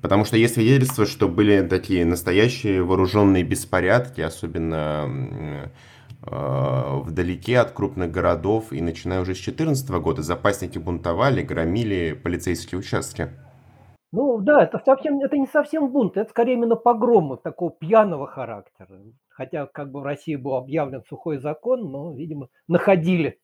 [0.01, 5.69] потому что есть свидетельство, что были такие настоящие вооруженные беспорядки, особенно
[6.23, 12.77] Э, вдалеке от крупных городов, и начиная уже с 2014 года запасники бунтовали, громили полицейские
[12.79, 13.29] участки.
[14.11, 18.99] Ну да, это, совсем, это не совсем бунт, это скорее именно погромы такого пьяного характера.
[19.29, 23.39] Хотя как бы в России был объявлен сухой закон, но, видимо, находили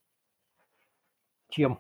[1.50, 1.80] чем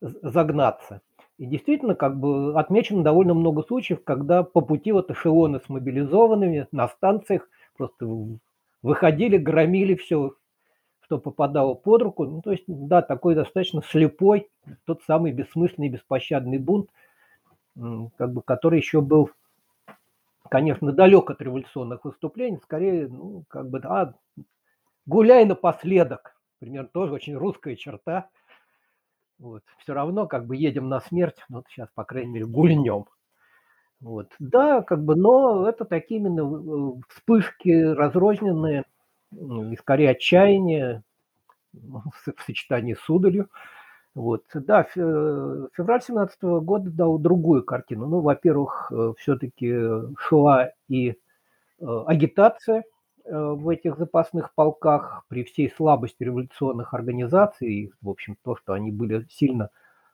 [0.00, 1.00] загнаться.
[1.40, 6.68] И действительно, как бы отмечено довольно много случаев, когда по пути вот эшелоны с мобилизованными
[6.70, 7.48] на станциях
[7.78, 8.06] просто
[8.82, 10.34] выходили, громили все,
[11.00, 12.26] что попадало под руку.
[12.26, 14.50] Ну, то есть, да, такой достаточно слепой,
[14.84, 16.90] тот самый бессмысленный, беспощадный бунт,
[18.18, 19.30] как бы, который еще был,
[20.50, 24.12] конечно, далек от революционных выступлений, скорее, ну, как бы, да,
[25.06, 28.28] гуляй напоследок, примерно тоже очень русская черта.
[29.40, 29.62] Вот.
[29.78, 33.06] Все равно как бы едем на смерть, но вот сейчас, по крайней мере, гульнем.
[34.00, 34.28] Вот.
[34.38, 38.84] Да, как бы, но это такие именно э, вспышки разрозненные,
[39.32, 41.02] и скорее отчаяние
[41.72, 43.48] в сочетании с удалью.
[44.14, 44.44] Вот.
[44.52, 48.06] Да, э, февраль 17 года дал другую картину.
[48.06, 49.74] Ну, во-первых, э, все-таки
[50.18, 51.16] шла и
[51.80, 52.84] агитация
[53.30, 59.26] в этих запасных полках при всей слабости революционных организаций, в общем, то, что они были
[59.30, 59.70] сильно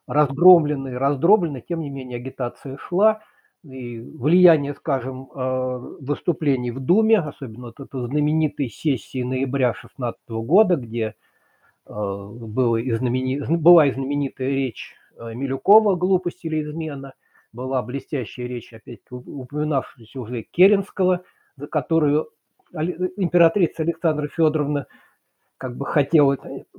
[0.06, 3.20] разгромлены, раздроблены, тем не менее агитация шла,
[3.64, 10.76] и влияние, скажем, э, выступлений в Думе, особенно вот этой знаменитой сессии ноября 2016 года,
[10.76, 11.14] где
[11.86, 17.14] э, была и, знаменитая речь э, Милюкова «Глупость или измена»,
[17.52, 21.22] была блестящая речь, опять упоминавшаяся уже Керенского,
[21.56, 22.28] за которую
[22.76, 24.86] императрица Александра Федоровна
[25.58, 26.36] как бы хотела,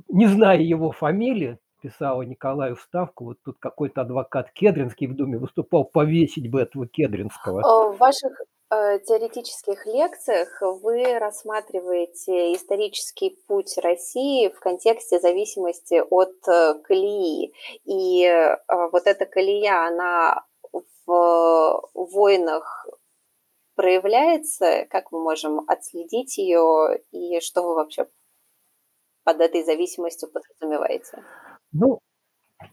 [0.08, 5.84] не зная его фамилии, писала Николаю Ставку, вот тут какой-то адвокат Кедринский в Думе выступал,
[5.84, 7.60] повесить бы этого Кедринского.
[7.60, 8.32] Э, в ваших
[8.70, 17.52] э, теоретических лекциях вы рассматриваете исторический путь России в контексте зависимости от э, колеи.
[17.84, 18.56] И э,
[18.92, 20.44] вот эта колея, она
[21.06, 22.86] в войнах
[23.78, 28.08] проявляется, как мы можем отследить ее и что вы вообще
[29.22, 31.22] под этой зависимостью подразумеваете?
[31.70, 32.00] Ну,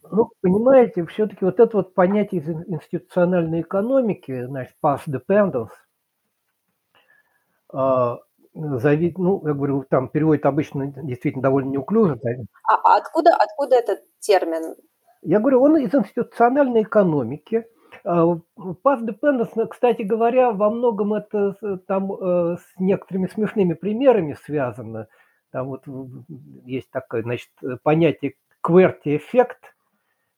[0.02, 5.70] ну, понимаете, все-таки вот это вот понятие из институциональной экономики, значит, path dependence,
[7.72, 8.18] э,
[8.56, 9.14] зави...
[9.16, 12.20] ну, я говорю, там переводит обычно действительно довольно неуклюже.
[12.68, 14.76] А, а откуда, откуда этот термин?
[15.22, 17.68] Я говорю, он из институциональной экономики.
[18.06, 21.56] А, path dependence, кстати говоря, во многом это
[21.88, 25.08] там э, с некоторыми смешными примерами связано.
[25.52, 25.86] Там вот
[26.66, 27.50] есть такое, значит,
[27.82, 29.76] понятие QWERTY-эффект,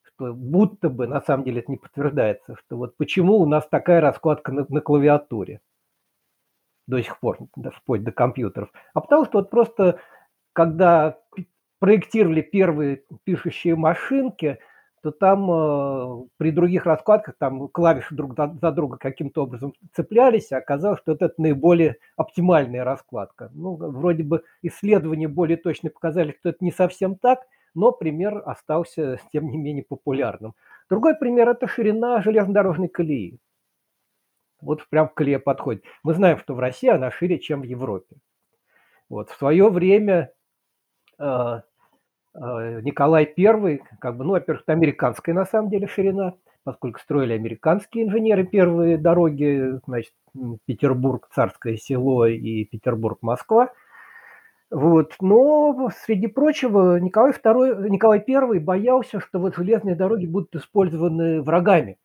[0.02, 4.00] что будто бы, на самом деле это не подтверждается, что вот почему у нас такая
[4.00, 5.60] раскладка на, на клавиатуре
[6.86, 8.70] до сих пор, да, вплоть до компьютеров.
[8.94, 10.00] А потому что вот просто,
[10.54, 11.18] когда
[11.80, 14.58] проектировали первые пишущие машинки,
[15.02, 20.58] то там э, при других раскладках там клавиши друг за, друга каким-то образом цеплялись, а
[20.58, 23.50] оказалось, что это наиболее оптимальная раскладка.
[23.54, 27.40] Ну, вроде бы исследования более точно показали, что это не совсем так,
[27.74, 30.54] но пример остался, тем не менее, популярным.
[30.88, 33.38] Другой пример– это ширина железнодорожной колеи.
[34.60, 35.84] Вот прям к колее подходит.
[36.02, 38.16] Мы знаем, что в России она шире, чем в Европе.
[39.08, 40.32] Вот в свое время
[41.18, 41.60] э, Э,
[42.38, 48.04] Николай I, как бы, ну, во-первых, это американская на самом деле ширина, поскольку строили американские
[48.04, 50.12] инженеры первые дороги, значит,
[50.64, 53.72] Петербург, Царское село и Петербург-Москва.
[54.70, 55.14] Вот.
[55.20, 61.98] Но, среди прочего, Николай, II, Николай I боялся, что вот железные дороги будут использованы врагами,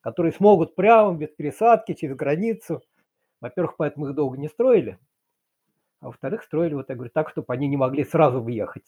[0.00, 2.82] которые смогут прямо, без пересадки, через границу.
[3.40, 4.98] Во-первых, поэтому их долго не строили,
[6.00, 8.84] а во-вторых, строили, вот я говорю, так, чтобы они не могли сразу въехать.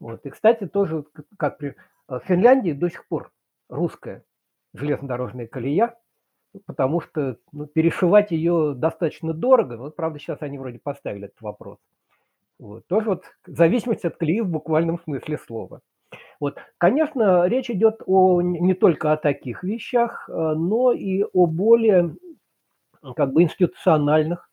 [0.00, 0.24] Вот.
[0.26, 1.04] И, кстати, тоже,
[1.38, 1.74] как при
[2.08, 3.32] в Финляндии до сих пор
[3.68, 4.24] русская
[4.74, 5.98] железнодорожная колея,
[6.66, 9.76] потому что ну, перешивать ее достаточно дорого.
[9.76, 11.78] Вот, правда, сейчас они вроде поставили этот вопрос.
[12.58, 12.86] Вот.
[12.86, 15.80] Тоже вот зависимость от колеи в буквальном смысле слова.
[16.40, 16.58] Вот.
[16.78, 22.14] Конечно, речь идет о, не только о таких вещах, э, но и о более
[23.14, 24.45] как бы институциональных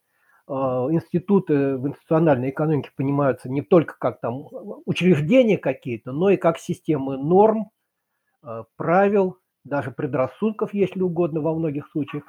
[0.49, 4.47] институты в институциональной экономике понимаются не только как там
[4.85, 7.69] учреждения какие-то, но и как системы норм,
[8.41, 12.23] а, правил, даже предрассудков, если угодно, во многих случаях.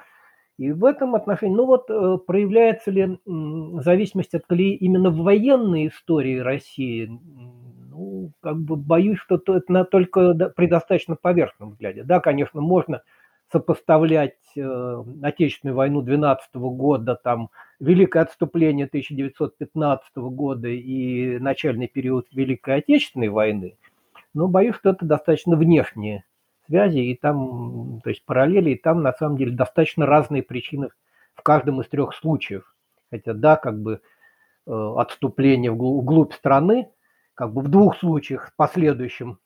[0.57, 3.19] И в этом отношении, ну вот э, проявляется ли
[3.81, 7.11] зависимость от колеи именно в военной истории России,
[7.89, 12.03] ну, как бы боюсь, что это только при достаточно поверхностном взгляде.
[12.03, 13.01] Да, конечно, можно
[13.51, 22.77] сопоставлять э, Отечественную войну 12 года, там, Великое отступление 1915 года и начальный период Великой
[22.77, 23.77] Отечественной войны,
[24.33, 26.25] но боюсь, что это достаточно внешние
[26.67, 30.89] связи, и там, то есть параллели, и там на самом деле достаточно разные причины
[31.35, 32.75] в каждом из трех случаев.
[33.11, 34.01] Хотя да, как бы
[34.65, 36.89] э, отступление вглубь страны,
[37.33, 39.39] как бы в двух случаях с последующим,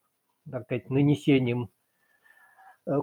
[0.49, 1.69] так сказать, нанесением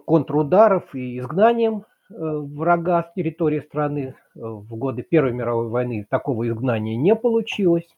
[0.07, 4.15] контрударов и изгнанием э, врага с территории страны.
[4.35, 7.89] Э, в годы Первой мировой войны такого изгнания не получилось.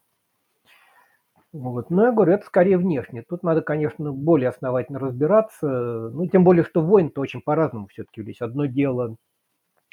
[1.52, 1.90] Вот.
[1.90, 3.22] Но я говорю, это скорее внешне.
[3.22, 6.10] Тут надо, конечно, более основательно разбираться.
[6.12, 8.40] Ну, тем более, что войны-то очень по-разному все-таки велись.
[8.40, 9.16] Одно дело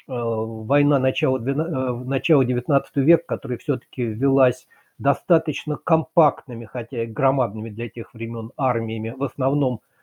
[0.06, 4.68] война начала, начала 19 века, которая все-таки велась
[4.98, 9.95] достаточно компактными, хотя и громадными для тех времен армиями, в основном Э,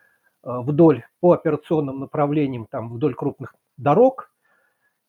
[0.43, 4.31] вдоль по операционным направлениям, там вдоль крупных дорог.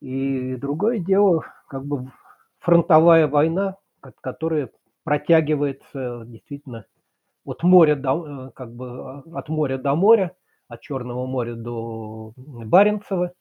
[0.00, 2.10] И другое дело, как бы
[2.58, 3.76] фронтовая война,
[4.20, 4.70] которая
[5.02, 6.86] протягивается действительно
[7.44, 10.34] от моря до, э, как бы от моря до моря,
[10.68, 13.32] от Черного моря до Баренцева.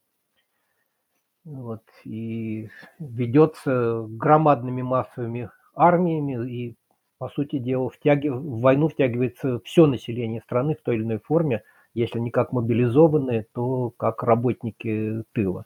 [1.46, 2.70] Вот, и
[3.00, 6.78] ведется громадными массовыми армиями, и,
[7.18, 8.36] по сути дела, втягив...
[8.36, 11.64] в войну втягивается все население страны в той или иной форме,
[11.94, 15.66] если не как мобилизованные, то как работники тыла.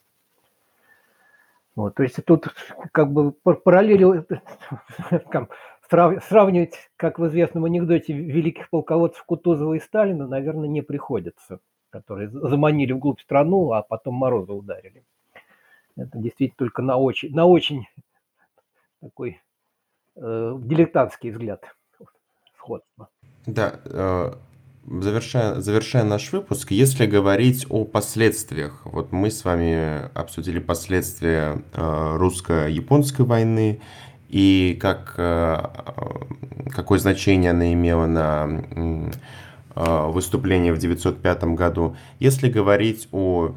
[1.76, 2.48] Вот, то есть тут
[2.92, 4.26] как бы параллели
[6.28, 11.60] сравнивать, как в известном анекдоте, великих полководцев Кутузова и Сталина, наверное, не приходится,
[11.92, 15.04] которые заманили вглубь страну, а потом морозы ударили.
[15.96, 17.88] Это действительно только на очень, на очень
[19.02, 19.40] такой
[20.16, 21.64] э, дилетантский взгляд
[22.58, 23.10] сходства.
[23.46, 24.34] Да, э,
[24.88, 32.16] завершая, завершая наш выпуск, если говорить о последствиях, вот мы с вами обсудили последствия э,
[32.18, 33.82] русско-японской войны
[34.30, 35.62] и как, э,
[36.72, 39.12] какое значение она имела на
[39.76, 41.98] э, выступление в 1905 году.
[42.20, 43.56] Если говорить о,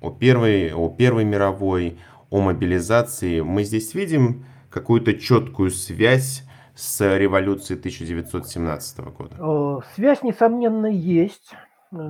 [0.00, 1.98] о, первой, о Первой мировой,
[2.30, 6.44] о мобилизации, мы здесь видим какую-то четкую связь
[6.78, 9.82] с революцией 1917 года?
[9.96, 11.52] Связь, несомненно, есть.
[11.90, 12.00] Я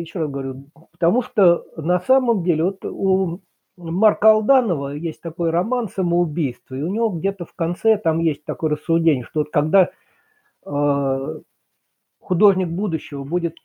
[0.00, 3.40] еще раз говорю, потому что на самом деле вот у
[3.76, 8.70] Марка Алданова есть такой роман «Самоубийство», и у него где-то в конце там есть такое
[8.70, 9.90] рассуждение, что вот когда
[10.64, 11.40] э,
[12.20, 13.56] художник будущего будет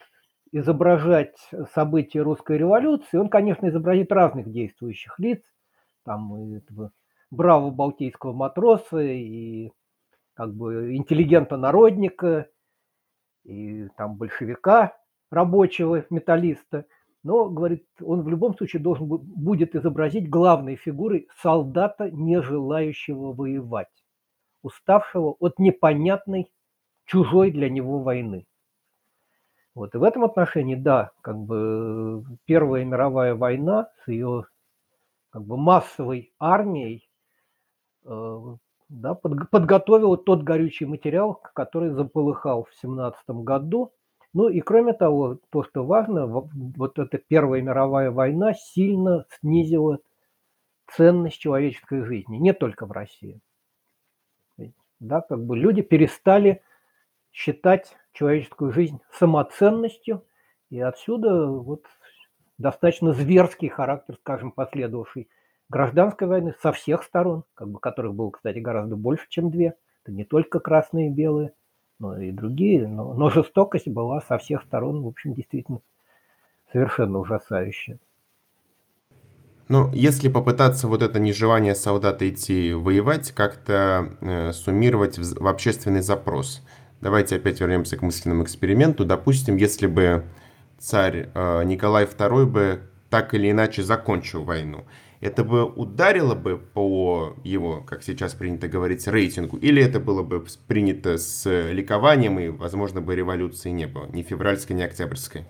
[0.52, 1.38] изображать
[1.76, 5.44] события русской революции, он, конечно, изобразит разных действующих лиц,
[6.04, 6.92] там этого
[7.30, 9.72] браво балтийского матроса и
[10.34, 12.48] как бы интеллигента-народника,
[13.44, 14.96] и там большевика
[15.30, 16.86] рабочего, металлиста.
[17.24, 24.04] Но, говорит, он в любом случае должен будет изобразить главной фигурой солдата, не желающего воевать,
[24.64, 26.52] уставшего от непонятной,
[27.06, 28.48] чужой для него войны.
[29.74, 34.46] Вот, и в этом отношении, да, как бы Первая мировая война с ее
[35.30, 37.10] как бы массовой армией
[38.04, 38.56] э,
[38.92, 43.94] да, под, подготовила тот горючий материал, который заполыхал в 17 году.
[44.34, 50.00] Ну и кроме того, то, что важно, вот эта Первая мировая война сильно снизила
[50.88, 53.40] ценность человеческой жизни, не только в России.
[55.00, 56.62] Да, как бы люди перестали
[57.32, 60.24] считать человеческую жизнь самоценностью,
[60.70, 61.86] и отсюда вот
[62.58, 65.30] достаточно зверский характер, скажем, последовавший
[65.72, 69.74] гражданской войны со всех сторон, как бы которых было, кстати, гораздо больше, чем две.
[70.04, 71.54] Это не только красные и белые,
[71.98, 72.88] но и другие.
[72.88, 75.80] Но, но жестокость была со всех сторон, в общем, действительно
[76.72, 78.00] совершенно ужасающая.
[79.70, 86.02] Ну, если попытаться вот это нежелание солдата идти воевать как-то э, суммировать в, в общественный
[86.02, 86.62] запрос.
[87.00, 89.06] Давайте опять вернемся к мысленному эксперименту.
[89.06, 90.26] Допустим, если бы
[90.78, 94.84] царь э, Николай II бы так или иначе закончил войну,
[95.22, 100.44] это бы ударило бы по его, как сейчас принято говорить, рейтингу, или это было бы
[100.68, 105.46] принято с ликованием, и, возможно, бы революции не было, ни февральской, ни октябрьской?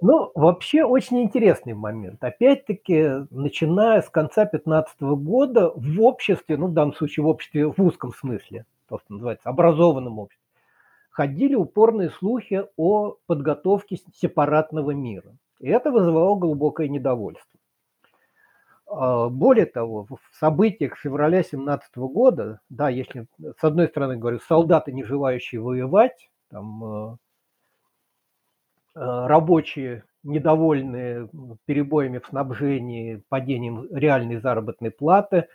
[0.00, 2.24] Ну, вообще очень интересный момент.
[2.24, 7.80] Опять-таки, начиная с конца 15 года в обществе, ну, в данном случае в обществе в
[7.80, 10.42] узком смысле, то, что называется образованном обществе,
[11.10, 15.36] ходили упорные слухи о подготовке сепаратного мира.
[15.60, 17.46] И это вызывало глубокое недовольство.
[18.94, 24.92] А, более того, в событиях февраля 17 года, да, если с одной стороны говорю, солдаты,
[24.92, 27.16] не желающие воевать, там, э,
[28.96, 31.28] э, рабочие, недовольные
[31.64, 35.48] перебоями в снабжении, падением реальной заработной платы,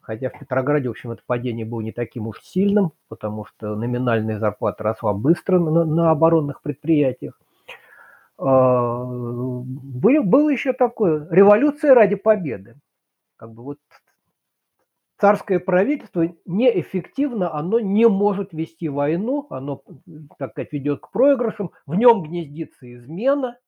[0.00, 4.38] хотя в Петрограде, в общем, это падение было не таким уж сильным, потому что номинальная
[4.38, 7.40] зарплата росла быстро на, на оборонных предприятиях.
[8.36, 12.76] А, было, было еще такое, революция ради победы.
[13.36, 13.78] Как бы вот
[15.18, 19.82] царское правительство неэффективно, оно не может вести войну, оно,
[20.38, 23.58] так сказать, ведет к проигрышам, в нем гнездится измена.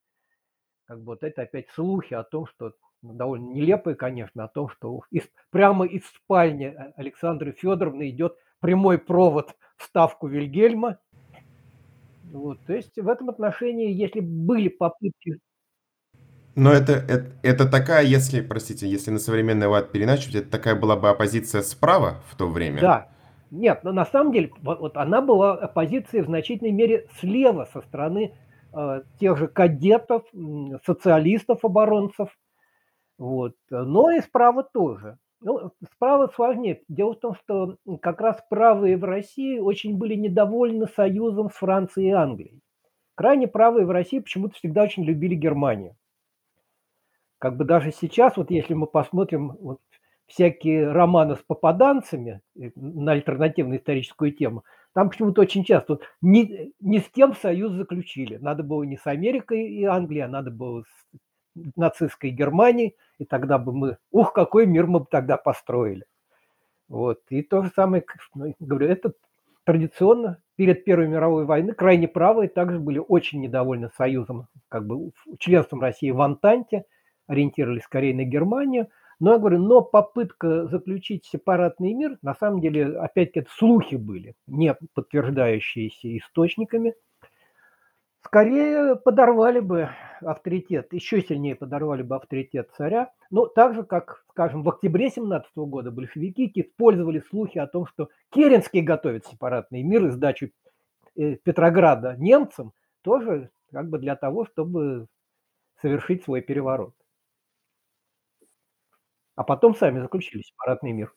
[0.87, 4.69] Как бы вот это опять слухи о том, что ну, довольно нелепые, конечно, о том,
[4.69, 10.99] что из, прямо из спальни Александры Федоровны идет прямой провод в ставку Вильгельма,
[12.33, 15.39] вот, то есть в этом отношении, если были попытки...
[16.55, 20.97] Но это, это, это такая, если, простите, если на современный лад переначивать, это такая была
[20.97, 22.81] бы оппозиция справа в то время?
[22.81, 23.09] Да.
[23.51, 27.81] Нет, но на самом деле вот, вот она была оппозиция в значительной мере слева со
[27.83, 28.35] стороны
[28.73, 30.25] э, тех же кадетов,
[30.85, 32.31] социалистов, оборонцев,
[33.19, 35.19] вот, но и справа тоже.
[35.41, 36.83] Ну, справа сложнее.
[36.89, 42.11] Дело в том, что как раз правые в России очень были недовольны союзом с Францией
[42.11, 42.61] и Англией.
[43.15, 45.97] Крайне правые в России почему-то всегда очень любили Германию.
[47.39, 49.81] Как бы даже сейчас, вот если мы посмотрим вот,
[50.27, 54.65] всякие романы с попаданцами на альтернативную историческую тему,
[54.95, 58.37] там почему-то очень часто вот, не, не с кем союз заключили.
[58.39, 61.19] Надо было не с Америкой и Англией, а надо было с
[61.77, 66.05] нацистской Германией, и тогда бы мы, ух, какой мир мы бы тогда построили.
[66.89, 67.21] Вот.
[67.31, 68.05] И то же самое,
[68.35, 69.13] ну, говорю, это
[69.65, 75.81] традиционно перед Первой мировой войной крайне правые также были очень недовольны союзом, как бы членством
[75.81, 76.85] России в Антанте,
[77.27, 78.89] ориентировались скорее на Германию.
[79.19, 84.35] Но я говорю, но попытка заключить сепаратный мир, на самом деле, опять-таки, это слухи были,
[84.47, 86.95] не подтверждающиеся источниками–
[88.27, 93.13] скорее подорвали бы авторитет, еще сильнее подорвали бы авторитет царя.
[93.31, 98.09] Но так же, как, скажем, в октябре 17 года большевики использовали слухи о том, что
[98.31, 100.51] Керенский готовит сепаратный мир и сдачу
[101.17, 102.73] э, Петрограда немцам,
[103.03, 105.07] тоже как бы для того, чтобы
[105.81, 106.95] совершить свой переворот.
[109.35, 111.13] А потом сами заключили сепаратный мир.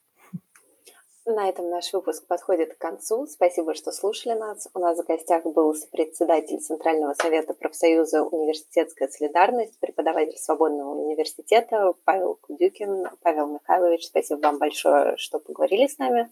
[1.32, 3.28] На этом наш выпуск подходит к концу.
[3.28, 4.68] Спасибо, что слушали нас.
[4.74, 12.40] У нас в гостях был председатель Центрального совета профсоюза «Университетская солидарность», преподаватель Свободного университета Павел
[12.42, 13.10] Кудюкин.
[13.22, 16.32] Павел Михайлович, спасибо вам большое, что поговорили с нами.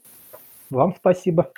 [0.72, 1.52] Вам спасибо.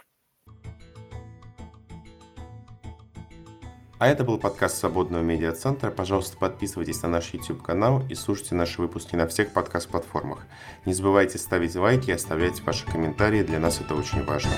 [4.00, 5.92] А это был подкаст Свободного медиа-центра.
[5.92, 10.40] Пожалуйста, подписывайтесь на наш YouTube-канал и слушайте наши выпуски на всех подкаст-платформах.
[10.86, 14.52] Не забывайте ставить лайки и оставлять ваши комментарии, для нас это очень важно.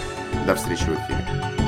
[0.46, 1.61] До встречи в эфире.